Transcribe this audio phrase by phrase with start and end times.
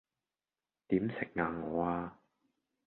[0.87, 2.17] 點食硬我呀?